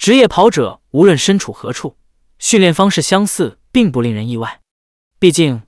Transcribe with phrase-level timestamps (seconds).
[0.00, 1.94] 职业跑者无论身处何处，
[2.38, 4.62] 训练方式相似，并不令人意外。
[5.18, 5.60] 毕竟，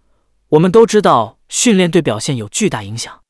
[0.48, 3.20] 我们都知道训练对表现有巨大影响。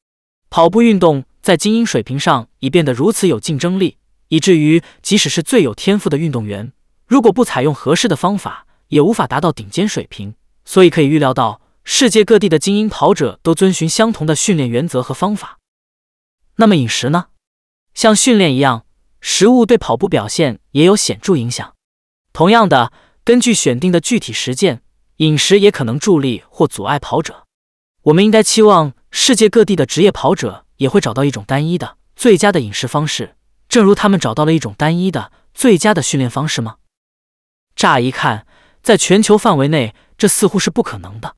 [0.48, 3.96] 跑步运动在精英水平上已变得如此有竞争力，
[4.28, 6.72] 以至于即使是最有天赋的运动员，
[7.08, 10.36] 如果不采用合适的方法，也无法达到顶尖水平。
[10.64, 15.58] 所以可以预料到，世界各地的精英跑者都遵循相同的训练原则和方法。
[16.58, 17.26] 那么饮食呢？
[17.92, 18.86] 像训练一样，
[19.22, 21.72] 食物对跑步表现也有显著影响。
[22.32, 22.92] 同样的，
[23.24, 24.82] 根据选定的具体实践，
[25.18, 27.44] 饮食也可能助力或阻碍跑者。
[28.02, 33.36] 我们应该期望世界各地的职业跑者也会找到一种单一的最佳的饮食方式，
[33.68, 36.76] 正如他们找到了一种单一的最佳的训练方式吗？
[37.76, 38.44] 乍一看，
[38.82, 41.36] 在全球范围内，这似乎是不可能的。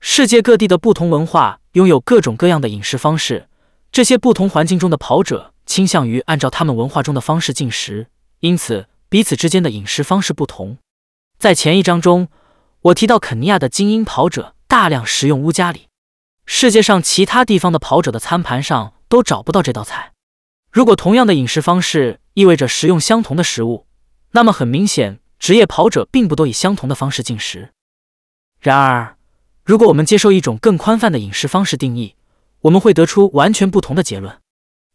[0.00, 3.48] 世界各地的不同文化拥有各种各样的饮食方式。
[3.90, 8.08] 这些不同环境中的跑者倾向于按照他们文化中的方式进食，
[8.40, 10.78] 因此彼此之间的饮食方式不同。
[11.38, 12.28] 在前一章中，
[12.80, 15.88] 我提到肯尼亚的精英跑者大量食用乌加里，
[16.46, 20.12] 世界上其他地方的跑者的餐盘上都找不到这道菜。
[20.72, 23.86] 如果同样的饮食方式意味着食用相同的食物，
[24.32, 27.72] 那么很明显，职业跑者并不都以相同的方式进食。
[28.58, 29.16] 然而，
[29.64, 32.16] 如果我们接受一种更宽泛的饮食方式定义，
[32.62, 34.38] 我们会得出完全不同的结论。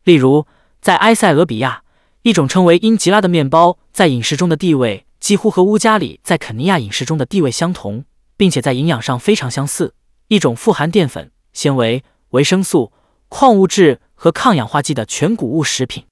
[0.04, 0.46] 例如，
[0.84, 1.82] 在埃塞俄比亚，
[2.24, 8.04] 一种称为英吉拉的面包在饮食中的地位几乎和乌加里在肯尼亚饮食中的地位相同，
[8.36, 9.94] 并且在营养上非常相似。
[10.28, 12.92] 一种富含淀粉、纤维、维生素、
[13.30, 16.04] 矿物质和抗氧化剂的全谷物食品。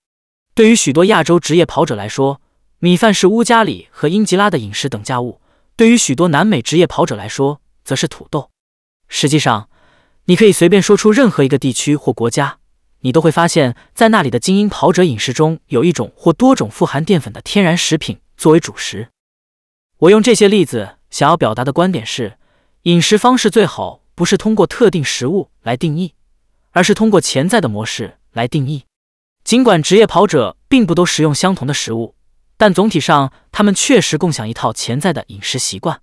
[0.56, 2.40] 对于许多亚洲职业跑者来说，
[2.80, 5.42] 米饭是乌加里和英吉拉的饮食等价物；
[5.76, 8.50] 对于许多南美职业跑者来说，则是土豆。
[9.10, 9.68] 实际上，
[10.28, 12.60] 你可以随便说出任何一个地区或国家，
[13.02, 19.10] 你都会发现，在那里的精英跑者饮食中有一种或多种富含淀粉的天然食品作为主食。
[19.98, 22.38] 我用这些例子想要表达的观点是：
[22.84, 26.16] 饮食方式最好不是通过特定食物来定义，
[26.72, 28.86] 而是通过潜在的模式来定义。
[29.44, 32.16] 尽管职业跑者并不都食用相同的食物，
[32.58, 36.02] 但总体上他们确实共享一套潜在的饮食习惯。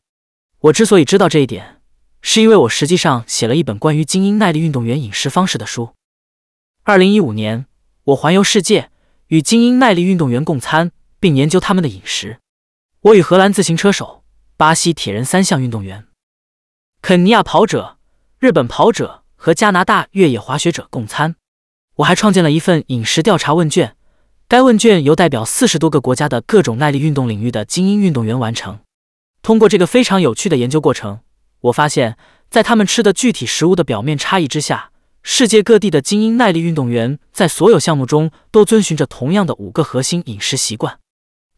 [0.61, 1.77] 我之所以知道这一点。
[2.21, 5.91] 是因为我实际上写了一本关于精英耐力运动员饮食方式的书。
[6.89, 7.67] 二零一五年，
[8.05, 8.91] 我环游世界，
[9.27, 10.91] 与精英耐力运动员共餐，
[11.21, 12.39] 并研究他们的饮食。
[13.03, 14.25] 我与荷兰自行车手、
[14.57, 16.07] 巴西铁人三项运动员、
[17.03, 17.99] 肯尼亚跑者、
[18.39, 21.37] 日本跑者和加拿大越野滑雪者共餐。
[21.97, 23.95] 我还创建了一份饮食调查问卷，
[24.49, 28.79] 该问卷由代表四十多个国家的各种耐力运动领域的精英运动员完成。
[29.43, 31.21] 通过这个非常有趣的研究过程。
[31.61, 32.17] 我发现，
[32.49, 34.91] 在他们吃的具体食物的表面差异之下，
[35.23, 40.99] 世界各地的精英耐力运动员在所有项目中都遵循着同样的五个核心饮食习惯。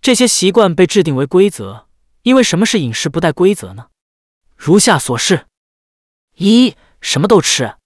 [0.00, 1.86] 这些习惯被制定为规则，
[2.22, 3.86] 因为什么是饮食不带规则呢？
[4.56, 5.46] 如下所示：
[6.36, 7.76] 一、什么都吃；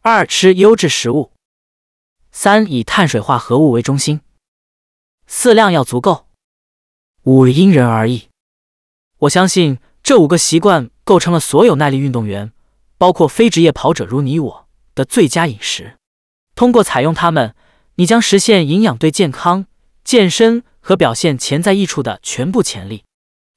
[0.00, 1.32] 二、吃优质食物；
[2.30, 4.20] 三、以碳水化合物为中心；
[5.26, 6.26] 四、量要足够；
[7.24, 8.28] 五、因人而异。
[9.18, 10.90] 我相信这五个习惯。
[11.08, 12.52] 构成了所有耐力运动员，
[12.98, 14.67] 包括非职业跑者如你我
[14.98, 15.96] 的最佳饮食。
[16.56, 17.54] 通过采用它们，
[17.94, 19.66] 你将实现营养对健康、
[20.02, 23.04] 健身和表现潜在益处的全部潜力。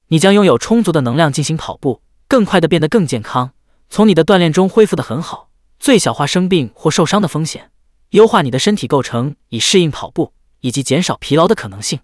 [0.06, 3.50] 你将拥有充足的能量进行跑步，更快的变得更健康，
[3.90, 5.48] 从你的锻炼中恢复的很好，
[5.80, 7.72] 最小化生病或受伤的风险，
[8.10, 11.98] 优化你的身体构成以适应跑步，以及减少疲劳的可能性。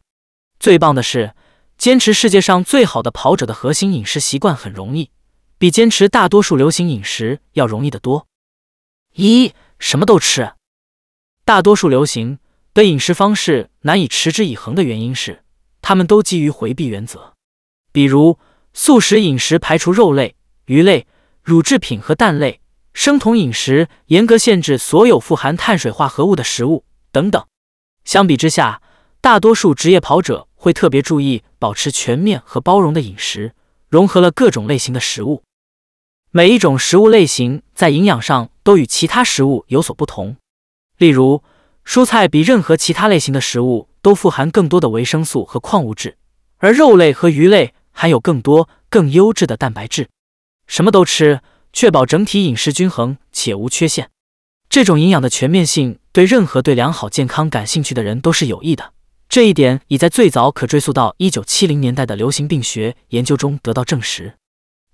[0.58, 1.34] 最棒的是，
[1.76, 5.10] 坚持世界上最好的跑者的核心饮食习惯很容易。
[5.58, 8.27] 比坚持大多数流行饮食要容易得多。
[9.20, 10.52] 一什么都吃，
[11.44, 12.38] 大多数流行
[12.72, 15.42] 的饮食方式难以持之以恒的原因是，
[15.82, 17.34] 他们都基于回避原则。
[17.90, 18.38] 比如
[18.72, 20.36] 素食饮食排除肉类、
[20.66, 21.08] 鱼类、
[21.42, 22.60] 乳制品和蛋类；
[22.94, 27.44] 生酮饮食严格限制所有富含碳水化合物的食物等等。
[28.04, 28.80] 相比之下，
[29.20, 33.52] 大多数职业跑者会特别注意保持全面和包容的饮食，
[33.88, 35.42] 融合了各种类型的食物。
[36.38, 40.36] 每一种食物类型在营养上都与其他食物有所不同。
[40.96, 41.42] 例如，
[41.84, 46.16] 蔬菜比任何其他类型的食物都富含更多的维生素和矿物质，
[46.58, 50.10] 而肉类和鱼类含有更多、更优质的蛋白质。
[50.68, 51.40] 什么都吃，
[51.72, 54.08] 确保整体饮食均衡且无缺陷。
[54.68, 58.92] 这种营养的全面性对任何对良好健康感兴趣的人都是有益的。
[59.28, 64.36] 这一点已在最早可追溯到一九七零年代的流行病学研究中得到证实。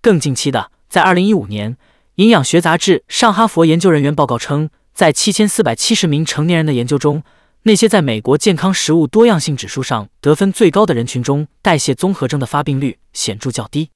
[0.00, 0.70] 更近期的。
[0.94, 1.76] 在二零一五年，
[2.14, 7.25] 营养学杂志上哈佛研究人员报告称，在七千四百七十名成年人的研究中，
[7.64, 13.91] 那些在美国健康食物多样性指数上得分最高的人群中，代谢综合征的发病率显著较低。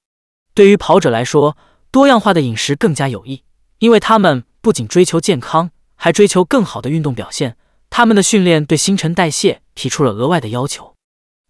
[0.54, 1.56] 对于跑者来说，
[1.92, 3.44] 多样化的饮食更加有益，
[3.78, 7.56] 因为他们不仅追求健康，还追求更好的运动表现。
[7.90, 10.94] 他们的训练对新陈代谢提出了额外的要求。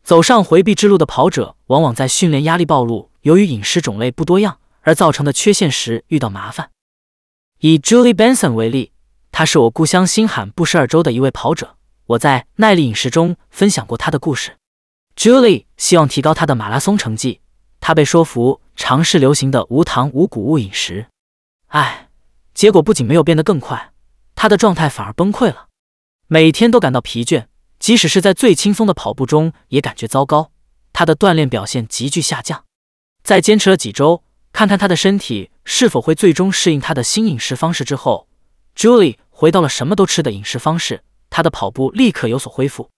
[0.04, 4.58] 走上回避之路的跑者，往往在训练压力暴露、由于饮食种类不多样
[4.88, 6.70] 而造成的缺陷时遇到麻烦。
[7.60, 8.92] 以 Julie Benson 为例，
[9.30, 11.76] 他是我故乡新罕布什尔州的一位跑者。
[12.06, 14.56] 我在耐力饮食中分享过他的故事。
[15.14, 17.42] Julie 希望提高他的马拉松成绩，
[17.80, 21.08] 他被说服尝试流行的无糖无谷物饮食。
[21.66, 22.08] 唉，
[22.54, 23.92] 结果不仅没有变得更快，
[24.34, 25.66] 他的状态反而崩溃了，
[26.28, 27.48] 每天都感到疲倦。
[27.78, 30.50] 即使是在最轻松的跑步中，也感觉糟糕。
[30.94, 32.64] 他的锻炼表现急剧下降。
[33.22, 34.24] 在坚持了几周，
[34.58, 38.26] 看看他的身体是否会最终适应他的新饮食方式之后
[38.74, 41.04] ，Julie 回到了什么都吃的饮食方式。
[41.30, 42.90] 他的跑步立刻有所恢复。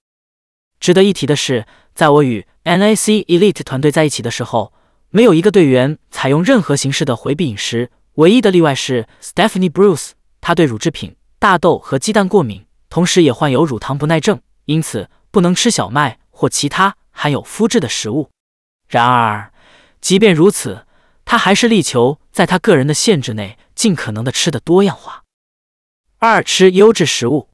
[0.78, 4.72] 值得一提的是，在我与 NAC Elite 团队在一起的时候，
[5.10, 7.90] 没有一个队员采用任何形式的回避饮食。
[8.14, 14.40] 唯一的例外是 Stephanie Bruce，他对乳制品、大豆和鸡蛋过敏，同时也患有乳糖不耐症。
[14.64, 18.30] 因此不能吃小麦或其他含有麸质的食物。
[18.88, 19.52] 然而，
[20.00, 20.86] 即便如此，
[21.30, 25.22] 他还是力求在他个人的限制内尽可能的吃的多样化。
[26.18, 27.50] 二、吃优质食物。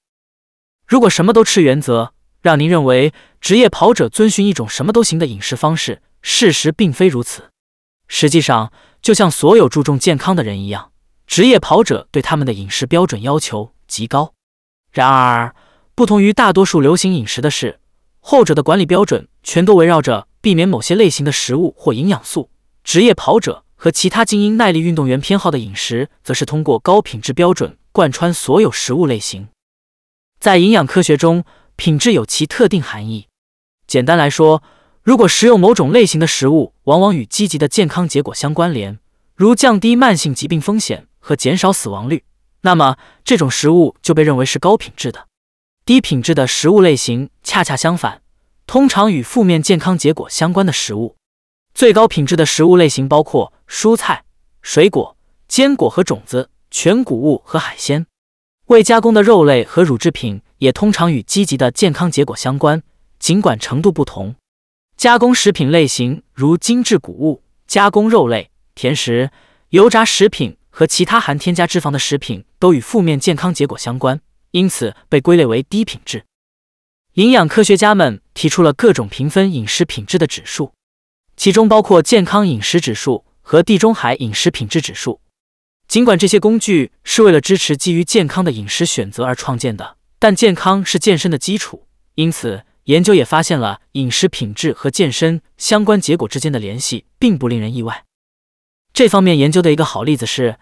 [0.86, 7.50] 如果什么都吃原则让您认为职业跑者遵循一种什么都行的饮食方式，事实并非如此。
[8.08, 10.90] 实际上，就像所有注重健康的人一样，
[11.26, 14.32] 职业跑者对他们的饮食标准要求极高。
[14.90, 15.54] 然而，
[15.94, 17.78] 不同于大多数流行饮食的是，
[18.20, 22.50] 后者的管理标准全都围绕着避免某些类型的食物或营养素。
[22.82, 29.48] 职业跑者和其他精英耐力运动员偏好的饮食，则是通过高品质标准贯穿所有食物类型。
[30.40, 31.44] 在营养科学中，
[31.76, 33.28] 品质有其特定含义。
[33.86, 34.62] 简单来说，
[35.02, 38.98] 如果食用某种类型的食物往往与积极的健康结果相关联，
[39.34, 42.24] 如降低慢性疾病风险和减少死亡率，
[42.62, 45.26] 那么这种食物就被认为是高品质的。
[45.84, 48.22] 低品质的食物类型恰恰相反，
[48.66, 51.14] 通常与负面健康结果相关的食物。
[51.72, 54.24] 最高品质的食物类型包括蔬菜、
[54.62, 55.16] 水果、
[55.48, 58.06] 坚果和种子、全谷物和海鲜。
[58.66, 62.82] 未加工的肉类和乳制品也通常与积极的健康结果相关，
[63.18, 64.34] 尽管程度不同。
[64.96, 69.30] 加工食品类型如精致谷物、加工肉类、甜食、
[69.68, 74.20] 油炸食品和其他含添加脂肪的食品都与负面健康结果相关。
[74.52, 76.24] 因此被归类为低品质。
[77.14, 80.72] 营养科学家们提出了各种评分饮食品质的指数，
[81.36, 85.20] 其中包括健康饮食指数和地中海饮食品质指数。
[85.86, 91.86] 尽管这些工具是为了支持基于健康的饮食选择而创建的，但健康是健身的基础。
[92.16, 98.02] 因此，研究也发现了饮食品质和健身相关结果之间的联系，并不令人意外。
[98.92, 100.56] 这方面研究的一个好例子是。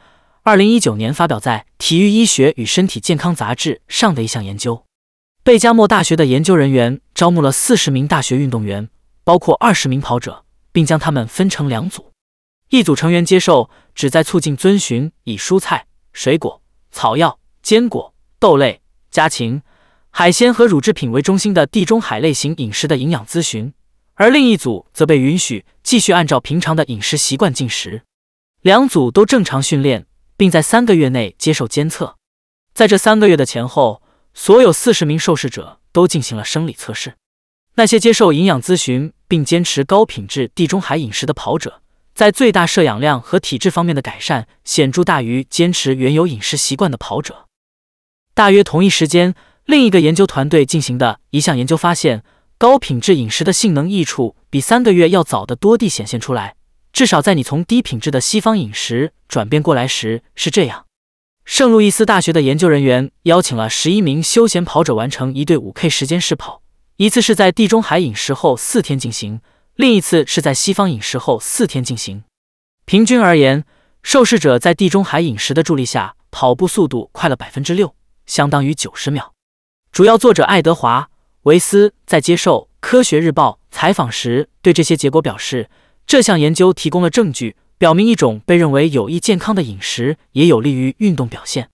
[0.47, 4.85] 二零一九年发表在《体育医学与身体健康杂志》上的一项研究，
[5.43, 8.91] 贝加莫大学的研究人员招募了四十名大学运动员，
[9.25, 12.14] 包括二十名跑者，并将他们分成两组。
[12.71, 18.81] 一组成员接受旨在促进遵循以蔬菜、水果、草药、坚果、豆类、
[19.11, 19.63] 家禽、
[20.11, 23.73] 海鲜和乳制品为中心的地中海类型饮食的营养咨询，
[24.15, 28.03] 而另一组则被允许继续按照平常的饮食习惯进食。
[28.63, 30.07] 两组都正常训练。
[30.37, 32.17] 并在三个月内接受监测。
[32.73, 37.15] 在这三个月的前后，所有四十名受试者都进行了生理测试。
[37.77, 41.83] 那些接受营养咨询并坚持高品质地中海饮食的跑者，
[42.15, 47.47] 在最大摄氧量和体质方面的改善显著大于坚持原有饮食习惯的跑者。
[48.35, 52.23] 大约同一时间，另一个研究团队进行的一项研究发现，
[52.57, 56.55] 高品质饮食的性能益处比三个月要早得多地显现出来。
[56.93, 60.87] 至少在你从低品质的西方饮食转变过来时是这样。
[61.45, 66.63] 圣路易斯大学的研究人员邀请了十一名休闲跑者完成一对五 K 时间试跑，
[66.97, 69.41] 一次是在地中海饮食后四天进行，
[69.77, 72.25] 另一次是在西方饮食后四天进行。
[72.85, 73.65] 平均而言，
[74.03, 77.95] 受试者在地中海饮食的助力下跑步速度快了百分之六，
[78.27, 79.33] 相当于九十秒。
[79.91, 81.09] 主要作者爱德华·
[81.43, 85.69] 维斯在接受《科学日报》采访时对这些结果表示。
[86.07, 91.71] 这项研究提供了证据，表明一种被认为有益健康的饮食也有利于运动表现。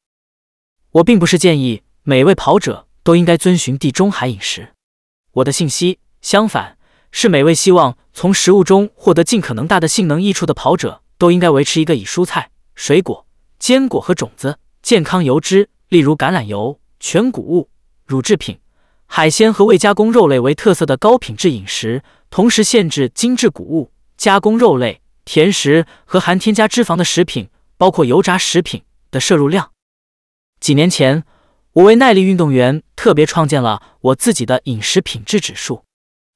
[0.93, 4.69] 我并不是建议每位跑者都应该遵循地中海饮食。
[5.33, 6.79] 我的信息，相反，
[7.13, 13.27] 是每位希望从食物中获得尽可能大的性能益处的跑者都应该维持一个以蔬菜、水果、
[13.59, 17.69] 坚果和种子、健康油脂，例如橄榄油、全谷物、
[18.07, 18.59] 乳制品、
[19.07, 29.73] 海鲜和未加工肉类为特色的高品质饮食，同时限制精致谷物、加工肉类、甜食和含添加脂肪的食品，包括油炸食品的摄入量。
[30.61, 31.25] 几年前，
[31.73, 35.85] 我为耐力运动员特别创建了我自己的饮食品质指数。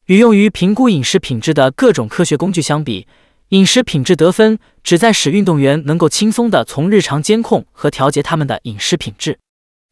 [0.06, 3.08] 与用于评估饮食品质的各种科学工具相比，
[3.48, 9.38] 饮食品质得分旨在使运动员能够轻松地从日常监控和调节他们的饮食品质。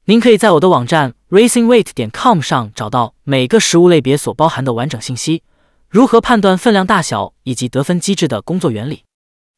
[0.04, 5.42] 您可以在我的网站 racingweight 点 com 上找到每个食物类别所包含的完整信息，
[5.88, 9.04] 如何判断分量大小以及得分机制的工作原理，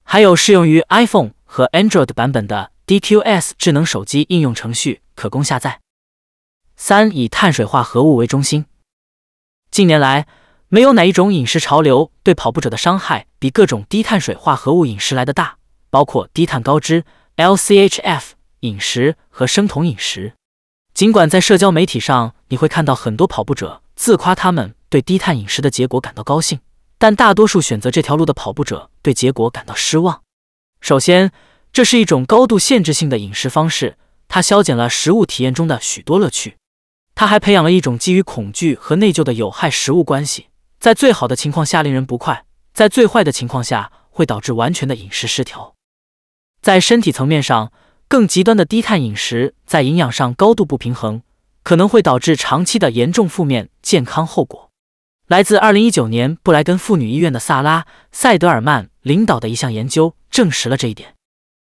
[0.04, 5.80] 还有适用于 iPhone 和 Android 版本的 DQS 智能手机应用程序可供下载。
[6.76, 8.66] 三、以碳水化合物为中心。
[9.70, 10.28] 近年来，
[10.74, 15.54] 没有哪一种饮食潮流对跑步者的伤害比各种低碳水化合物饮食来的大，
[15.88, 17.04] 包括低碳高脂
[17.36, 18.22] （LCHF）。
[18.62, 20.32] 饮食和生酮饮食，
[20.92, 26.58] 尽管在社交媒体上你会看到很多跑步者自夸他们对低碳饮食的结果感到高兴，
[26.98, 30.22] 但大多数选择这条路的跑步者对结果感到失望。
[30.80, 31.30] 首先，
[31.72, 36.56] 这是一种高度限制性的饮食方式，它消减了食物体验中的许多乐趣。
[37.14, 40.48] 它还培养了一种基于恐惧和内疚的有害食物关系，
[40.84, 45.74] 在最好的情况下令人不快，在最坏的情况下会导致完全的饮食失调。
[46.60, 47.72] 在身体层面上，
[48.06, 51.22] 更极端的低碳饮食在营养上高度不平衡，
[51.62, 54.68] 可能会导致长期的严重负面健康后果。
[55.26, 57.80] 来自2019年布莱根妇女医院的萨拉·
[58.12, 61.14] 塞德尔曼领导的一项研究证实了这一点。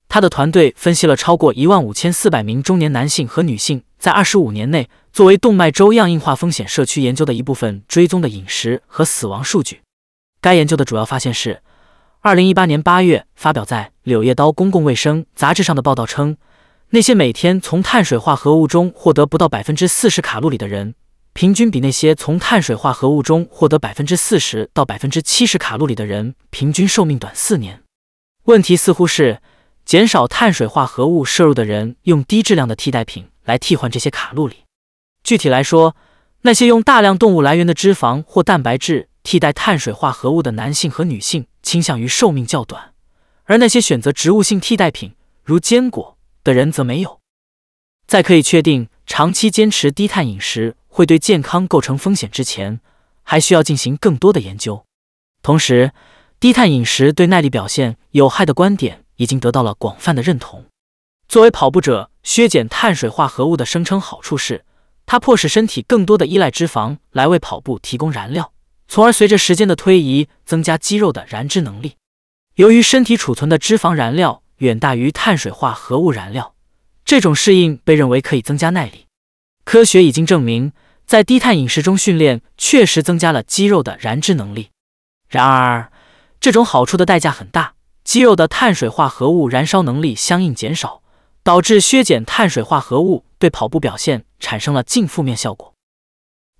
[0.08, 9.80] 他的团队分析了超过1万5400名中年男性和女性在25年内作为动脉粥样硬化风险社区研究的一部分追踪的饮食和死亡数据。
[10.40, 11.62] 该研究的主要发现是。
[12.20, 16.36] 二零一八年八月发表在《柳叶刀公共卫生杂志》上的报道称，
[16.90, 20.96] 那些每天从碳水化合物中获得不到百分之四十卡路里的人，
[21.32, 27.84] 平均比那些从碳水化合物中获得百分之四十到百分之七十卡路里的人平均寿命短四年。
[28.46, 29.40] 问题似乎是，
[29.88, 34.64] 减少碳水化合物摄入的人用低质量的替代品来替换这些卡路里。
[35.24, 35.96] 具体来说，
[36.42, 41.46] 那些用大量动物来源的脂肪或蛋白质替代碳水化合物的男性和女性。
[41.62, 42.94] 倾向于寿命较短，
[43.44, 45.14] 而那些选择植物性替代品，
[45.44, 47.20] 如坚果的人则没有。
[48.06, 52.80] 在可以确定长期坚持低碳饮食会对健康构成风险之前，
[53.22, 54.84] 还需要进行更多的研究。
[55.42, 55.92] 同时，
[56.40, 60.64] 低碳饮食对耐力表现有害的观点已经得到了广泛的认同。
[61.28, 64.64] 作为跑步者，削减碳水化合物的声称好处是，
[65.04, 68.52] 它迫使身体更多的依赖脂肪来为跑步提供燃料。
[68.88, 71.96] 从而随着时间的推移，增加肌肉的燃脂能力。
[72.54, 76.54] 由于身体储存的脂肪燃料远大于碳水化合物燃料，
[77.04, 79.06] 这种适应被认为可以增加耐力。
[79.64, 80.72] 科学已经证明，
[81.06, 84.70] 在低碳饮食中训练确实增加了肌肉的燃脂能力。
[85.28, 85.92] 然而，
[86.40, 87.74] 这种好处的代价很大，
[88.08, 91.02] 肌肉的碳水化合物燃烧能力相应减少，
[91.42, 95.74] 导致削减碳水化合物对跑步表现产生了净负面效果。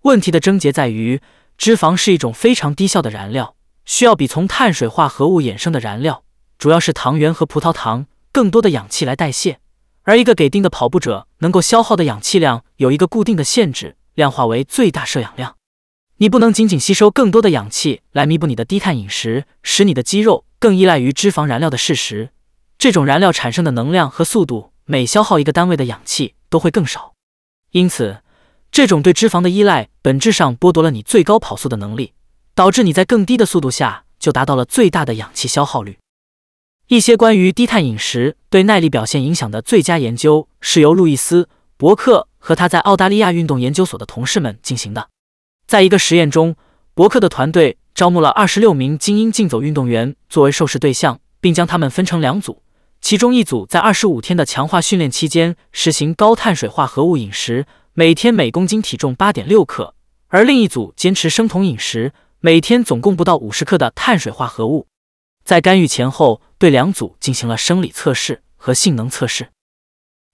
[0.03, 1.23] 问题的症结在于。
[1.57, 6.23] 脂肪是一种非常低效的燃料，需要比从碳水化合物衍生的燃料，
[6.59, 9.59] 主要是糖原和葡萄糖，更多的氧气来代谢。
[10.03, 15.57] 而一个给定的跑步者能够消耗的氧气量有一个固定的限制，量化为最大摄氧量。
[16.19, 22.31] 你不能仅仅吸收更多的氧气来弥补你的低碳饮食，使你的肌肉更依赖于脂肪燃料的事实。
[22.79, 27.15] 这种燃料产生的能量和速度，每消耗一个单位的氧气都会更少。
[27.73, 28.23] 因此。
[28.71, 32.13] 这种对脂肪的依赖，本质上剥夺了你最高跑速的能力，
[32.55, 35.97] 导致你在更低的速度下就达到了最大的氧气消耗率。
[36.89, 41.45] 一些关于低碳饮食对耐力表现影响的最佳研究，是由路易斯·
[41.79, 45.09] 伯克和他在澳大利亚运动研究所的同事们进行的。
[45.67, 46.55] 在一个实验中，
[46.93, 52.63] 伯克的团队招募了二十六名精英竞走运动员作为受试对象，并将他们分成两组，
[53.01, 57.67] 其中一组在二十五天的强化训练期间实行高碳水化合物饮食。
[57.95, 59.97] 每天每公斤体重八点六克，
[60.29, 64.87] 而另一组坚持生酮饮食，每天总共不到五十克的碳水化合物。
[65.45, 69.49] 在干预前后，对两组进行了生理测试和性能测试。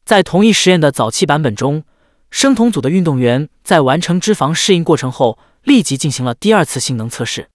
[0.05, 1.85] 在同一实验的早期版本中，
[2.31, 7.49] 生酮组的运动员在完成脂肪适应过程后，立即进行了第二次性能测试。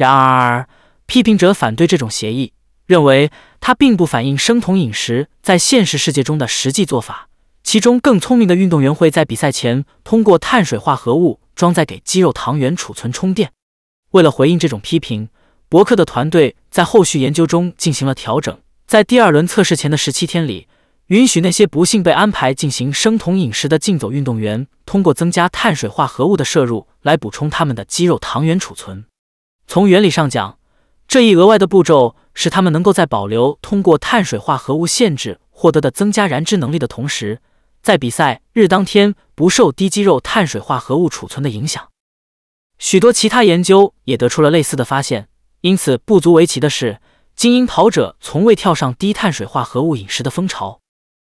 [0.00, 0.66] 然而，
[1.04, 2.54] 批评者反对这种协议，
[2.86, 3.30] 认为
[3.60, 7.28] 它并不反映生酮饮食在现实世界中的实际做法。
[7.62, 13.52] 其中更聪明的运动员会在比赛前通过碳水化合物装载给肌肉糖原储存充电。
[14.12, 15.28] 为了回应这种批评，
[15.68, 18.58] 伯克的团队在后续研究中进行了调整。
[18.86, 20.66] 在第二轮测试前的十七天里，
[21.08, 29.04] 允许那些不幸被安排进行生酮饮食的竞走运动员，通过增加碳水化合物的摄入来补充他们的肌肉糖原储存。
[29.70, 30.58] 从原理上讲，
[31.06, 37.40] 这一额外的步骤使他们能够在保留通过碳水化合物限制获得的增加燃脂能力的同时，
[37.80, 41.86] 在比赛日当天不受低肌肉碳水化合物储存的影响。
[42.80, 45.28] 许多其他研究也得出了类似的发现。
[45.60, 46.98] 因此，不足为奇的是，
[47.36, 50.80] 精英跑者从未跳上低碳水化合物饮食的风潮。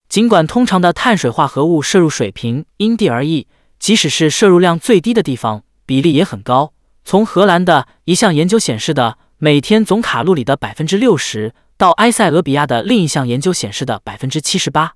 [0.08, 3.46] 尽管通常的碳水化合物摄入水平因地而异，
[3.78, 6.72] 即使是摄入量最低的地方，比例也很高。
[7.04, 14.94] 从荷兰的一项研究显示的每天总卡路里的百分之六十，到埃塞俄比亚的另一项研究显示的百分之七十八，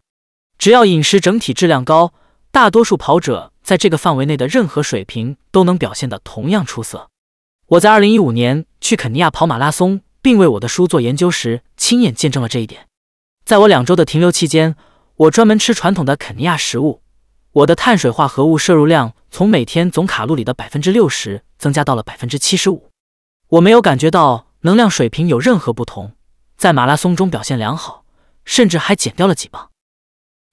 [0.59, 2.13] 只要饮食整体质量高，
[2.51, 7.09] 大多数跑者在这个范围内的任何水平都能表现得同样出色。
[7.67, 12.87] 我在二零一五年去肯尼亚跑马拉松，并为我的书做研究时，亲眼见证了这一点。
[13.45, 14.77] 在我两周的停留期间。
[15.21, 17.01] 我专门吃传统的肯尼亚食物，
[17.53, 22.91] 我的碳水化合物摄入量从每天总卡路里的百分之六十增加到了百分之七十五。
[23.49, 26.13] 我没有感觉到能量水平有任何不同，
[26.57, 28.05] 在马拉松中表现良好，
[28.45, 29.71] 甚至还减掉了几磅。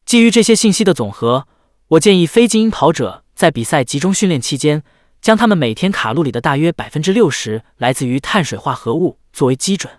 [0.05, 1.47] 基于这些信息的总和，
[1.87, 4.83] 我建议非精英跑者在比赛集中训练期间，
[5.21, 9.91] 将他们每天卡路里的大约百分之六十来自于碳水化合物作为基准。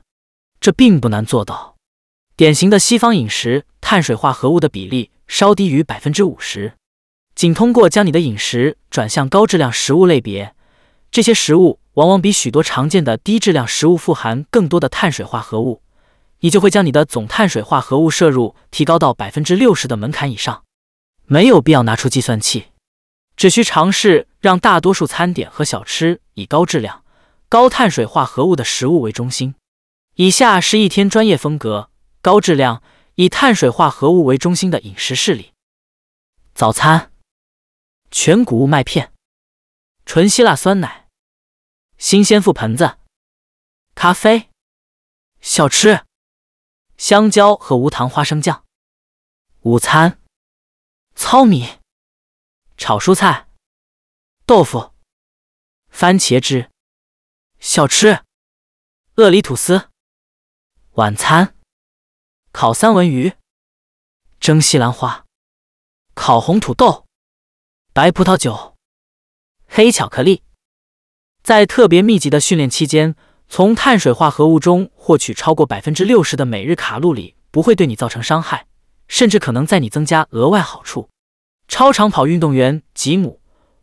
[0.60, 1.76] 这并不难做到。
[2.36, 6.74] 典型的西方饮食，碳水化合物的比例稍低于百分之五十。
[7.34, 10.54] 仅通过将你的饮食转向高质量食物类别，
[11.14, 15.80] 这些食物往往比许多常见的低质量食物富含更多的碳水化合物，
[16.40, 20.64] 你就会将你的总碳水化合物摄入提高到百分之六十的门槛以上。
[21.26, 22.72] 没有必要拿出计算器，
[23.36, 27.04] 只需尝试让大多数餐点和小吃以高质量、
[27.48, 29.54] 高碳水化合物的食物为中心。
[30.16, 31.90] 以下是一天专业风格。
[32.20, 32.82] 高质量
[33.14, 35.52] 以碳水化合物为中心的饮食事例：
[36.56, 37.12] 早餐，
[38.10, 39.12] 全谷物麦片，
[40.04, 41.03] 纯希腊酸奶，
[42.06, 42.98] 新鲜覆盆子，
[43.94, 44.50] 咖啡，
[45.40, 46.04] 小吃，
[46.98, 48.62] 香蕉和无糖花生酱。
[49.62, 50.20] 午餐，
[51.14, 51.78] 糙米，
[52.76, 53.48] 炒蔬菜，
[54.44, 54.92] 豆腐，
[55.88, 56.70] 番茄汁。
[57.58, 58.22] 小吃，
[59.14, 59.88] 鳄梨吐司。
[60.96, 61.56] 晚餐。
[62.52, 63.32] 烤三文鱼，
[64.38, 65.24] 蒸西兰花，
[66.12, 67.06] 烤红土豆，
[67.94, 68.76] 白葡萄酒，
[69.66, 70.44] 黑巧克力。
[71.44, 73.14] 在特别密集的训练期间，
[73.50, 78.64] 从碳水化合物中获取超过百分之六十的每日卡路里不会对你造成伤害，
[79.08, 81.10] 甚至可能在你增加额外好处。
[81.68, 83.40] 超长跑运动员吉姆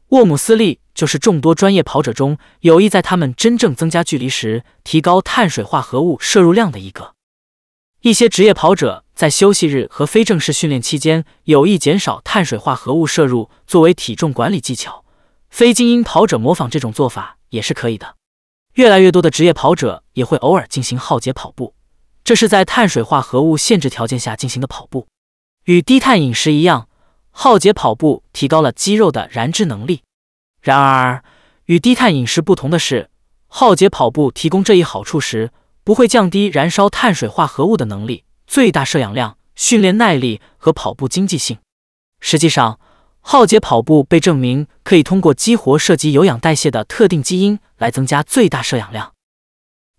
[0.18, 7.14] ·沃姆斯利就是众多专业跑者中有意在他们真正增加距离时提高碳水化合物摄入量的一个。
[8.02, 15.06] 一些职业跑者在休息日和非正式训练期间有意减少碳水化合物摄入，作为体重管理技巧。
[15.52, 18.16] 非精英跑者模仿这种做法也是可以的。
[18.74, 21.76] 越来越多的职业跑者也会偶尔进行耗竭跑步，
[22.24, 25.08] 这是在碳水化合物限制条件下进行的跑步。
[25.66, 26.90] 与低碳饮食一样，
[27.30, 30.02] 耗竭跑步提高了肌肉的燃脂能力。
[30.60, 31.24] 然而，
[31.66, 33.10] 与低碳饮食不同的是，
[33.48, 35.52] 耗竭跑步提供这一好处时。
[35.84, 41.58] 不会降低燃烧碳水化合物的能力、最大摄氧量、训练耐力和跑步经济性。
[42.20, 42.80] 实际上，
[43.22, 49.14] 耗竭跑步被证明可以通过激活涉及有氧代谢的特定基因来增加最大摄氧量。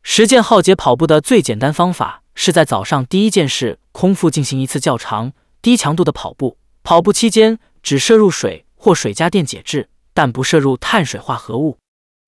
[0.02, 6.58] 实践耗竭跑步的最简单方法是在早上第一件事空腹进行一次较长、低强度的跑步。
[6.82, 11.78] 跑步期间只摄入水或水加电解质，但不摄入碳水化合物。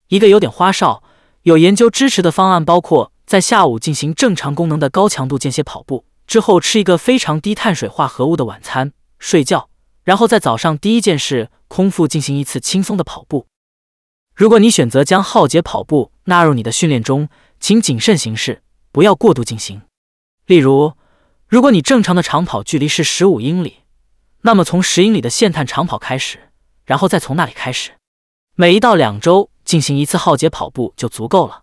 [0.09, 1.03] 一个有点花哨、
[1.43, 3.11] 有研究支持的方案包括。
[3.27, 9.71] 在下午进行正常功能的高强度间歇跑步之后，吃一个非常低碳水化合物的晚餐，睡觉，
[10.05, 13.47] 然后在早上第一件事空腹进行一次轻松的跑步。
[14.35, 18.63] 如果你选择将耗竭跑步纳入你的训练中，请谨慎行事，
[18.93, 19.83] 不要过度进行。
[20.47, 20.93] 例如，
[21.49, 23.79] 如果你正常的长跑距离是十五英里，
[24.43, 26.51] 那么从十英里的限碳长跑开始，
[26.85, 27.93] 然后再从那里开始，
[28.55, 31.63] 每一到两周进行一次耗竭跑步就足够了。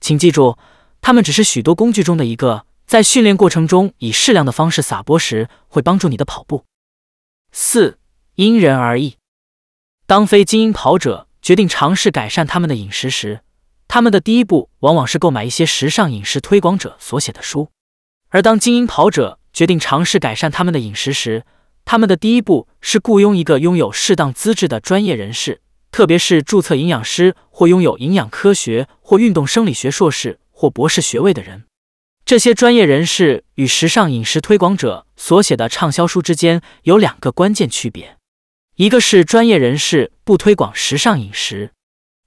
[0.00, 0.56] 请记住。
[1.04, 6.62] 它们只是许多工具中的一个，在训练过程中以适量的方式撒播时，会帮助你的跑步。
[7.52, 7.98] 四
[8.36, 9.16] 因人而异。
[10.06, 13.40] 当非精英跑者决定尝试改善他们的饮食时，
[13.86, 17.68] 他们的第一步往往是购买一些时尚饮食推广者所写的书；
[18.30, 21.44] 而当精英跑者决定尝试改善他们的饮食时，
[21.84, 25.60] 他们的第一步是雇佣一个拥有适当资质的专业人士，
[25.90, 30.38] 特别是注册营养师或拥有营养科学或运动生理学硕士。
[30.54, 31.64] 或博士学位的人，
[32.32, 38.16] 这些专业人士与时尚饮食推广者所写的畅销书之间有两个关键区别：
[38.76, 41.72] 一个是专业人士不推广时尚饮食，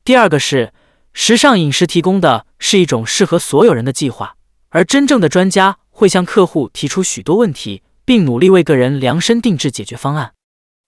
[0.03, 0.71] 第二个是
[1.11, 4.35] 时尚饮食提供的是一种适合所有人的计划，
[4.69, 10.33] 而真正的专家会向客户提出许多问题，并努力为个人量身定制解决方案。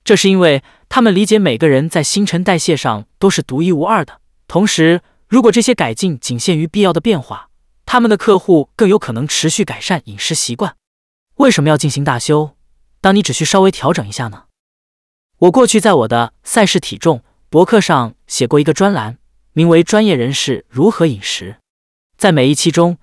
[0.04, 7.47] 这是因为他们理解每个人在新陈代谢上都是独一无二的，同时，如果这些改进仅限于必要的变化。
[7.88, 10.76] 他们的客户更有可能持续改善饮食习惯。
[11.38, 12.52] 为什么要进行大修？
[13.00, 14.44] 当你只需稍微调整一下呢？
[15.40, 19.18] 我过去在我的赛事体重博客上写过一个专栏，
[19.54, 21.52] 名为《专业人士如何饮食》。
[22.18, 22.98] 在每一期中，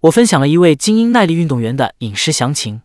[0.00, 2.82] 我分享了一位精英耐力运动员的饮食详情。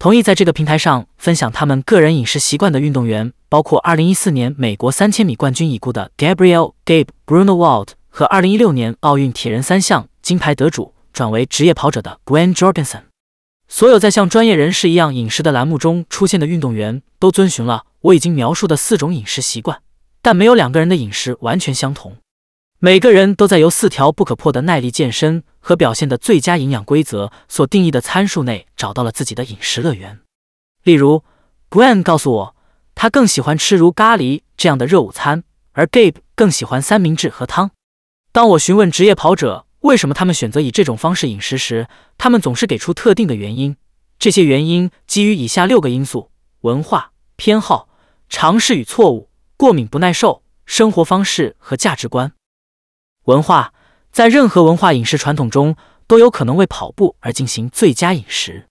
[0.00, 10.08] 同意在这个平台上分享他们个人饮食习惯的运动员，包括2014年美国三千米冠军已故的 Gabriel Gabe Brunewald 和2016年奥运铁人三项。
[10.22, 13.02] 金牌得主转为职业跑者的 Gwen Jorgensen，
[13.68, 19.82] 所有在像专业人士一样饮食的栏目中出现的运动员都遵循了我已经描述的四种饮食习惯，
[20.22, 22.16] 但没有两个人的饮食完全相同。
[22.78, 30.20] 每个人都在由四条不可破的耐力健身和表现的最佳营养规则所定义的参数内找到了自己的饮食乐园。
[30.82, 31.22] 例如
[31.68, 32.56] ，Gwen 告诉我，
[32.94, 37.72] 他更喜欢吃如咖喱这样的热午餐，而 Gabe 更喜欢三明治和汤。
[38.32, 41.88] 当我询问职业跑者，为什么他们选择以这种方式饮食时，
[42.18, 43.76] 他们总是给出特定的原因。
[44.18, 47.88] 这些原因基于以下六个因素：文化、偏好、
[48.28, 52.32] 尝试与错误、过敏不耐受、生活方式和价值观。
[53.24, 53.72] 文化
[54.12, 55.74] 在任何文化饮食传统中
[56.06, 58.66] 都有可能为跑步而进行最佳饮食。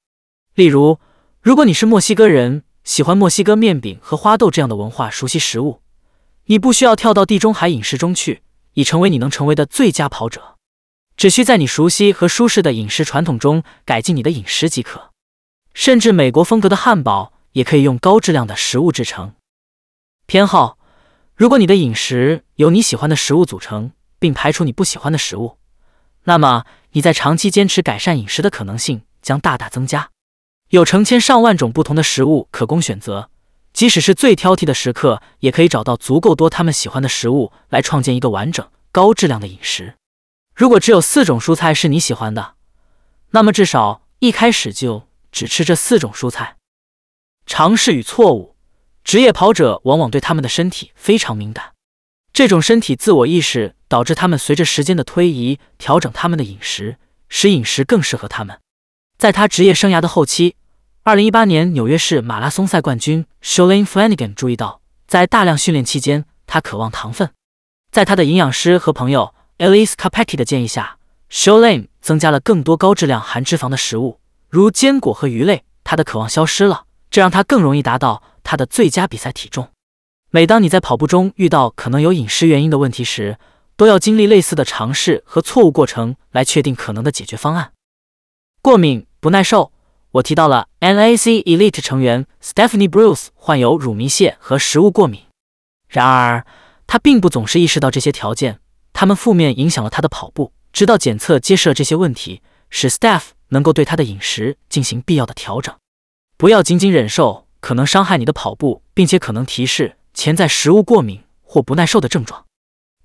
[0.54, 1.00] 例如，
[1.42, 5.82] 如果你是墨西哥人，喜欢墨西哥面饼和花豆这样的文化熟悉食物，
[6.46, 8.44] 你不需要跳到地中海饮食中去，
[8.74, 10.58] 以成为你能成为的最佳跑者。
[11.20, 15.10] 只需在你熟悉和舒适的饮食传统中改进你的饮食即可，
[15.74, 19.34] 甚至美国风格的汉堡也可以用高质量的食物制成。
[20.28, 20.78] 偏好：
[21.36, 25.58] 如果你的饮食由你喜欢的食物组成，并排除你不喜欢的食物，
[26.24, 30.12] 那么你在长期坚持改善饮食的可能性将大大增加。
[30.70, 33.30] 有成千上万种不同的食物可供选择，
[33.74, 39.96] 即使是最挑剔的食客也可以找到足够多他们喜欢的食物来创建一个完整、高质量的饮食。
[40.60, 42.56] 如果只有四种蔬菜是你喜欢的，
[43.30, 46.58] 那么至少一开始就只吃这四种蔬菜。
[47.46, 48.58] 尝试与错误，
[49.06, 51.72] 职业跑者往往对他们的身体非常敏感，
[52.34, 56.98] 这种身体自我意识导致他们随着时间的推移调整他们的饮食，
[57.30, 58.60] 使饮食更适合他们。
[59.18, 60.58] 在他职业生涯的后期，
[61.04, 67.32] 二零一八年纽约市马拉松赛冠军 Shalane Flanagan 注意到，在大量训练期间，他渴望糖分，
[67.90, 69.34] 在他的营养师和朋友。
[69.60, 70.98] Elise Capetti 的建议下
[71.30, 75.66] ，Sholane 增加了更多高质量含脂肪的食物，如坚果和鱼类。
[75.84, 79.68] 他的渴望消失了，这让他更容易达到他的最佳比赛体重。
[80.30, 83.38] 每当你在跑步中遇到可能有饮食原因的问题时，
[83.76, 87.74] 都要经历类似的尝试和错误过程来确定可能的解决方案。
[88.62, 89.74] 过敏不耐受，
[90.12, 95.24] 我提到了 NAC Elite 成员 Stephanie Bruce 患有乳糜泻和食物过敏，
[95.90, 96.46] 然而
[96.88, 98.60] 他并不总是意识到这些条件。
[98.94, 105.76] 他们负面影响了他的跑步，直到检测揭示了这些问题，使 Staff 能够对他的饮食进行必要的调整。
[106.38, 112.46] 不要仅仅忍受可能伤害你的跑步，并且可能提示潜在食物过敏或不耐受的症状。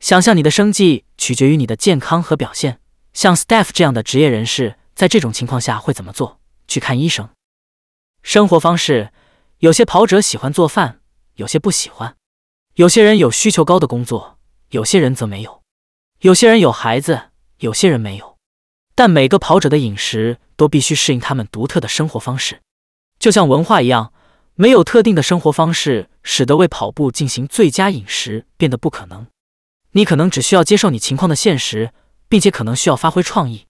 [0.01, 2.79] 想象你的生计取决于你的健康和表现，
[3.13, 6.39] 像 Staff 这样的职业人士在这种情况下会怎么做？
[6.69, 7.29] 去看医生。
[8.23, 9.11] 生活方式，
[9.59, 11.01] 有些跑者喜欢做饭，
[11.37, 12.15] 有些不喜欢；
[12.75, 14.39] 有些人有需求高的工作，
[14.71, 15.64] 有些人则没有。
[16.25, 17.21] 有些人有孩子，
[17.59, 18.39] 有些人没有，
[18.95, 22.63] 但每个跑者的饮食都必须适应他们独特的生活方式，
[23.19, 24.11] 就像文化一样，
[24.55, 29.27] 没有特定的生活方式，使得为跑步进行最佳饮食变得不可能。
[29.93, 31.93] 你可能只需要接受你情况的现实，
[32.27, 33.67] 并且可能需要发挥创意。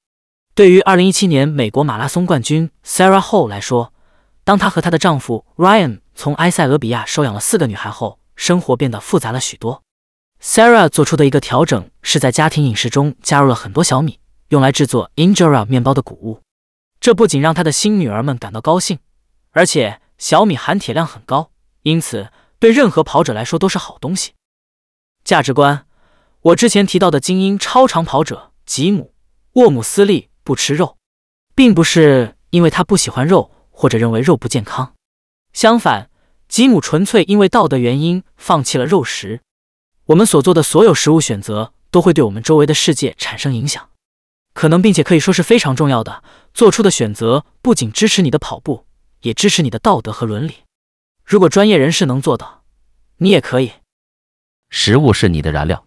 [0.54, 3.92] 对于2017年美国马拉松冠军 Sarah Hall 来说，
[4.44, 9.82] 当她和她的丈夫 Ryan 从埃塞俄比亚收养了四个女孩后，生活变得复杂了许多。
[10.44, 14.18] Sarah 做出的一个调整是在家庭饮食中加入了很多小米，
[14.50, 16.42] 用来制作 Injera 面包的谷物。
[17.00, 18.98] 这不仅让她的新女儿们感到高兴，
[19.52, 22.28] 而且小米含铁量很高，因此
[22.58, 24.32] 对任何跑者来说都是好东西。
[25.24, 25.86] 价值观：
[26.42, 29.14] 我之前提到的精英超长跑者吉姆·
[29.62, 30.98] 沃姆斯利不吃肉，
[31.54, 34.92] 并不是因为他不喜欢肉或者认为肉不健康。
[35.54, 36.10] 相反，
[36.48, 39.40] 吉姆纯粹因为道德原因放弃了肉食。
[40.06, 43.88] 我们所做的所有食物选择都会对我们周围的世界产生影响。
[44.52, 46.22] 可能并且可以说是非常重要的。
[46.52, 48.84] 做出的选择不仅支持你的跑步，
[49.22, 50.54] 也支持你的道德和伦理。
[51.24, 52.62] 如果专业人士能做到，
[53.16, 53.72] 你也可以。
[54.70, 55.86] 食物是你的燃料。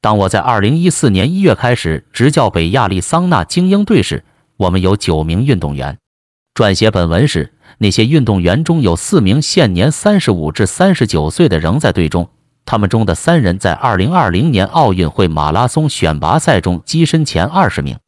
[0.00, 4.24] 当我在二零一四年一月开始执教北亚利桑那精英队时，
[4.58, 5.98] 我们有九名运动员。
[6.54, 12.30] 撰写本文时，那些运动员中有四名现年三十五至三十九岁的仍在队中，
[12.66, 17.98] 他们中的三人在二零二零年奥运会马拉松选拔赛中跻身前二十名。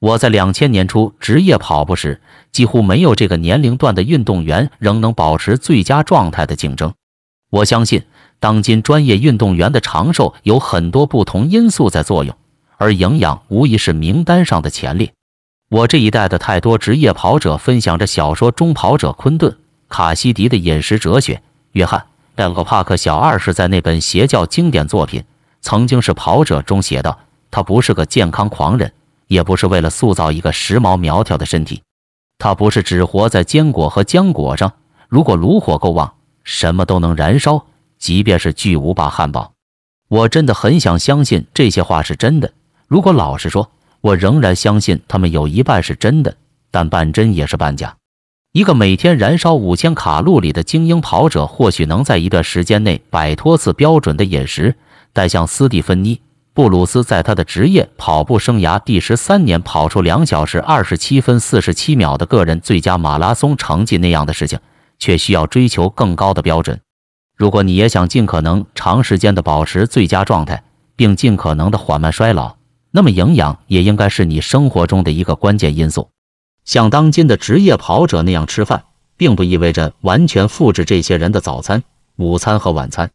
[0.00, 2.20] 我在两千年初职业跑步时，
[2.52, 6.94] 几乎没有这个年龄段的运动员仍能保持最佳状态的竞争。
[7.50, 8.02] 我相信。
[8.40, 12.36] 当今专业运动员的长寿有很多不同因素在作用，
[12.76, 15.12] 而营养无疑是名单上的前列。
[15.70, 19.50] 我这一代的太多职业跑者分享着小说中跑者昆顿·
[19.88, 21.42] 卡西迪的饮食哲学。
[21.72, 21.98] 约翰·
[22.38, 25.20] 戴洛帕克小二是在那本邪教经典作品
[25.60, 27.18] 《曾经是跑者》中写道
[27.50, 28.92] ：“他不是个健康狂人，
[29.26, 31.82] 也不是为了塑造一个时髦苗条的身体。
[32.38, 34.72] 他不是只活在坚果和浆果上。
[35.08, 37.66] 如果炉火够旺，什么都能燃烧。”
[37.98, 39.50] 即便是巨无霸汉堡，
[40.06, 42.52] 我真的很想相信这些话是真的。
[42.86, 43.68] 如果老实说，
[44.00, 46.36] 我仍然相信他们有一半是真的，
[46.70, 47.96] 但半真也是半假。
[48.52, 54.74] 一个每天燃烧五千卡路里的精英跑者，或许能在一段时间内摆脱次标准的饮食，
[55.12, 56.16] 但像斯蒂芬妮·
[56.54, 64.58] 布鲁斯在他的职业跑步生涯第十三年跑出两小时二十七分四十七秒的个人最佳马拉松成绩那样的事情，
[64.98, 66.80] 却需要追求更高的标准。
[67.36, 70.64] 如果你也想尽可能长时间的保持最佳状态，
[70.96, 72.56] 并尽可能的缓慢衰老，
[72.92, 76.08] 那么营养也应该是你生活中的一个关键因素。
[76.68, 78.84] 像当今的职业跑者那样吃饭，
[79.16, 81.82] 并不意味着完全复制这些人的早餐、
[82.16, 83.10] 午餐和晚餐。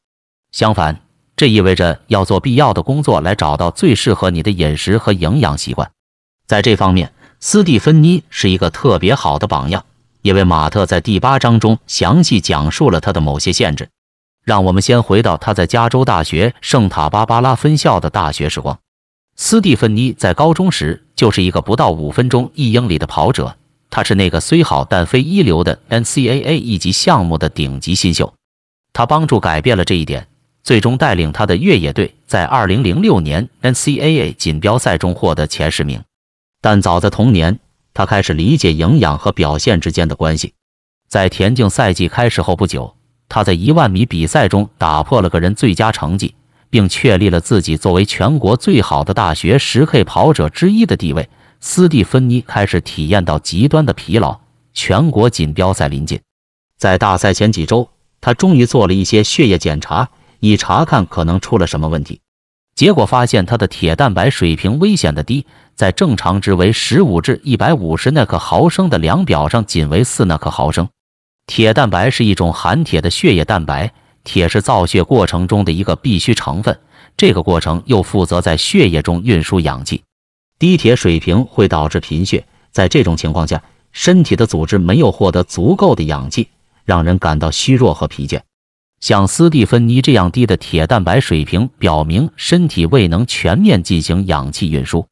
[0.51, 1.01] 相反，
[1.35, 5.91] 这意味着要做必要的工作来找到最适合你的饮食和营养习惯。
[6.47, 9.85] 在这方面，斯蒂芬妮是一个特别好的榜样，
[10.23, 13.87] 因为马特在第八章中详细讲述了他的某些限制。
[14.43, 18.79] 让我们先回到他在加州大学圣塔芭芭拉分校的大学时光。
[19.35, 23.55] 斯蒂芬妮在高中时就是一个不到五分钟一英里的跑者，
[23.89, 28.33] 他是那个虽好但非一流的 NCAA 一级项目的顶级新秀。
[28.91, 30.27] 他帮助改变了这一点，
[30.63, 36.03] 最终带领他的越野队在2006年 NCAA 锦标赛中获得前十名。
[36.61, 37.59] 但早在同年，
[37.93, 40.53] 他开始理解营养和表现之间的关系。
[41.07, 42.95] 在田径赛季开始后不久。
[43.29, 46.35] 他在一万米比赛中打破了个人最佳成绩，
[46.73, 51.29] 并确立了自己作为全国最好的大学十 K 跑者之一的地位。
[51.59, 54.39] 斯蒂芬妮开始体验到极端的疲劳，
[54.73, 56.19] 全国锦标赛临近，
[56.79, 57.87] 在大赛前几周，
[58.19, 60.09] 他终于做了一些血液检查，
[60.39, 62.19] 以查看可能出了什么问题。
[62.73, 70.89] 结果发现他的铁蛋白水平危险的低，在正常值为十五至一百五十纳克毫升的量表上仅为四纳克毫升。
[71.45, 76.79] 铁蛋白是一种含铁的血液蛋白，铁是造血过程中的一个必需成分，
[77.17, 80.03] 这个过程又负责在血液中运输氧气。
[80.57, 86.47] 低铁水平会导致贫血，在这种情况下，身体的组织没有获得足够的氧气，
[86.85, 88.39] 让人感到虚弱和疲倦。
[88.99, 95.05] 像斯蒂芬妮这样低的铁蛋白水平，表明身体未能全面进行氧气运输。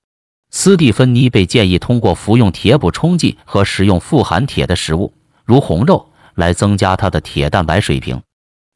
[0.50, 6.08] 斯蒂芬妮被建议通过服用铁补充剂和食用富含铁的食物，如红肉。
[6.36, 8.22] 来增加她的铁蛋白水平，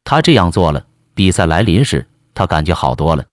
[0.05, 0.85] 他这样做了。
[1.13, 3.25] 比赛来临时，他感觉好多了。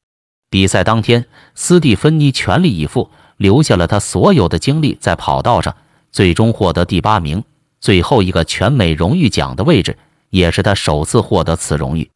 [0.50, 5.76] 比赛当天，斯蒂芬妮全力以赴，留下了他所有的精力在跑道上，
[6.10, 7.44] 最终获得第八名，
[7.80, 9.96] 最后一个全美荣誉奖的位置，
[10.30, 12.10] 也是他首次获得此荣誉。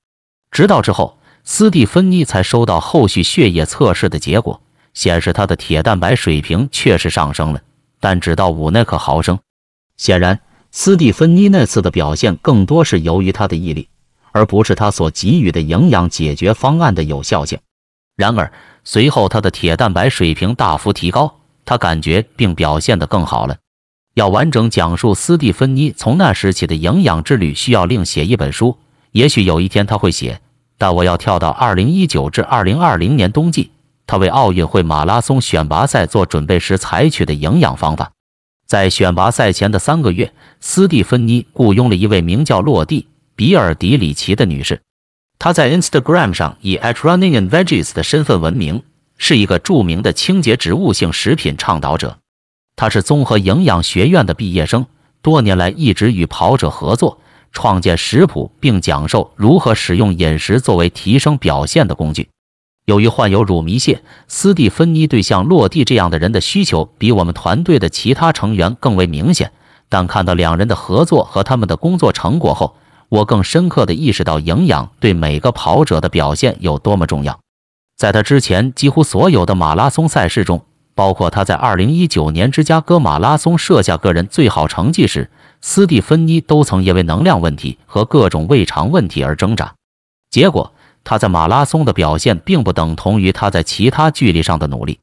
[0.50, 4.60] 直到之后，斯蒂芬妮才收到后续血液测试的结果，
[4.94, 7.60] 显示他的铁蛋白水平确实上升了，
[8.00, 9.38] 但只到五纳克毫升。
[9.96, 10.40] 显然。
[10.72, 13.88] 斯蒂芬妮那次的表现更多是由于他的毅力，
[14.36, 17.58] 而不是他所给予的营养解决方案的有效性。
[18.16, 18.52] 然而，
[18.84, 23.56] 随后他的铁蛋白水平大幅提高，他感觉并表现得更好了。
[24.12, 28.76] 要完整讲述斯蒂芬妮从那时起的营养之旅，需要另写一本书。
[29.12, 30.38] 也许有一天他会写，
[30.76, 33.70] 但我要跳到2019至2020年冬季，
[34.06, 38.12] 他为奥运会马拉松选拔赛做准备时采取的营养方法。
[38.66, 43.02] 在选拔赛前的三个月，斯蒂芬妮雇佣了一位名叫洛蒂·
[43.36, 44.80] 比尔迪里奇的女士。
[45.38, 48.82] 她在 Instagram 上以 At Running and Veggies 的身份闻名，
[49.18, 52.16] 是一个著名的清洁植物性食品倡导者。
[52.74, 54.86] 她是综合营养学院的毕业生，
[55.20, 57.18] 多年来一直与跑者合作，
[57.52, 62.28] 创建食谱并讲授如何使用饮食作为提升表现的工具。
[62.86, 69.52] 由于患有乳糜泻，斯蒂芬妮对像洛蒂这样的人的需求比我们团队的其他成员更为明显。
[69.88, 72.76] 但看到两人的合作和他们的工作成果后，
[73.08, 77.38] 我更深刻地意识到营养对每个跑者的表现有多么重要。
[77.96, 80.64] 在他之前几乎所有的马拉松赛事中，
[80.94, 89.74] 包括他在2019年芝加哥马拉松设下个人最好成绩时，斯蒂芬妮都曾因为能量问题和各种胃肠问题而挣扎。
[90.30, 90.72] 结果，
[91.04, 94.98] 他在马拉松的表现并不等同于他在其他距离上的努力。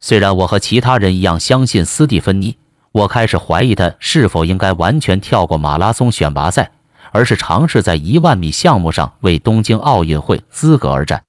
[0.00, 2.56] 虽然我和其他人一样相信斯蒂芬妮，
[2.92, 6.70] 我开始怀疑他是否应该完全跳过马拉松选拔赛，
[7.12, 11.22] 而是尝试在一万米项目上为东京奥运会资格而战。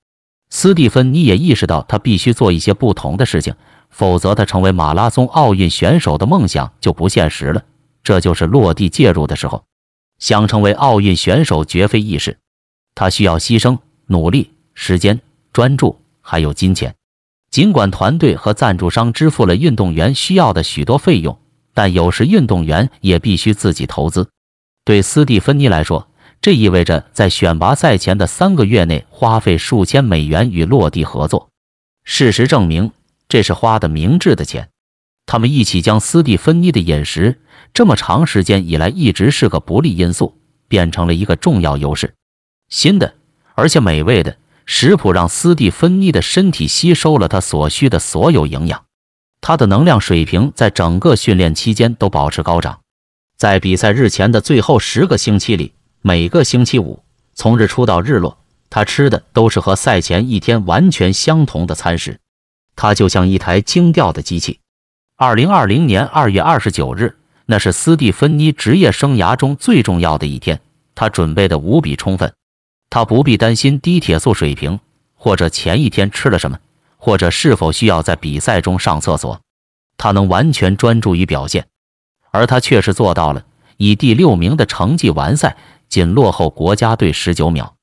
[0.49, 3.53] 斯蒂芬妮也意识到他必须做一些不同的事情，
[3.89, 7.63] 否则他成为马拉松奥运选手的梦想就不现实了。
[8.03, 9.63] 这就是落地介入的时候。
[10.19, 12.37] 想成为奥运选手绝非易事，
[12.93, 13.77] 他需要牺牲。
[14.07, 15.21] 努力、时间、
[15.53, 16.93] 专注，还有金钱。
[17.49, 21.39] 尽管团队和赞助商支付了运动员需要的许多费用，
[21.73, 24.29] 但有时运动员也必须自己投资。
[24.83, 26.07] 对斯蒂芬妮来说，
[26.41, 31.49] 这意味着在选拔赛前的三个月内花费数千美元与落地合作。
[32.03, 32.91] 事实证明，
[33.29, 34.69] 这是花的明智的钱。
[35.25, 37.39] 他们一起将斯蒂芬妮的饮食，
[37.73, 42.13] 这么长时间以来一直是个不利因素，变成了一个重要优势。
[42.69, 43.13] 新的。
[43.53, 48.85] 而且美味的食谱让斯蒂芬妮的身体吸收了她所需的所有营养，
[49.41, 52.79] 她的能量水平在整个训练期间都保持高涨。
[53.41, 55.73] 在比赛日前的最后十个星期里，
[56.03, 57.01] 每个星期五
[57.33, 58.37] 从日出到日落，
[58.69, 62.19] 他吃的都是和赛前一天完全相同的餐食。
[62.75, 64.59] 他就像一台精调的机器。
[65.15, 70.61] 二零二零年二月二十九日，那是斯蒂芬妮职业生涯中最重要的一天，
[70.93, 72.31] 他准备的无比充分。
[72.91, 74.79] 他不必担心低铁素水平，
[75.15, 76.59] 或者前一天吃了什么，
[76.95, 79.41] 或者是否需要在比赛中上厕所。
[79.97, 81.65] 他能完全专注于表现，
[82.31, 83.43] 而他确实做到了，
[83.77, 85.57] 以第六名的成绩完赛，
[85.89, 87.75] 仅落后国家队十九秒。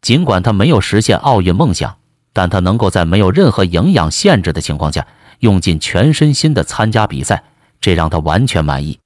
[0.00, 1.96] 尽管他没有实现奥运梦想，
[2.32, 5.06] 但他能够在没有任何营养限制的情况下，
[5.38, 7.44] 用尽全身心的参加比赛，
[7.80, 8.98] 这让他完全满意。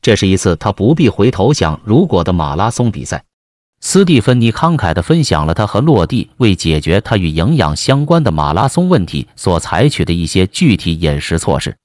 [0.00, 3.24] 这是一次他不必回头想如果的马拉松比赛。
[3.80, 11.76] 斯蒂芬妮慷慨地分享了他和洛蒂为解决他与营养相关的马拉松问题所采取的一些具体饮食措施，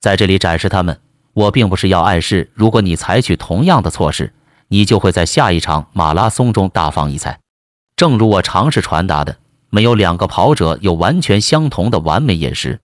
[0.00, 0.98] 在这里展示他们。
[1.36, 4.32] 我并不是要暗示，如果你采取同样的措施，
[4.68, 7.38] 你就会在下一场马拉松中大放异彩。
[7.94, 9.36] 正如我尝试传达的，
[9.68, 12.80] 没有两个跑者有完全相同的完美饮食。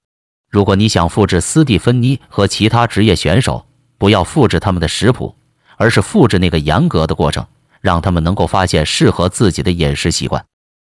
[0.50, 3.64] 如果你想复制斯蒂芬妮和其他职业选手，
[3.96, 5.34] 不要复制他们的食谱，
[5.78, 7.46] 而是复制那个严格的过程。
[7.80, 10.44] 让他们能够发现适合自己的饮食习惯。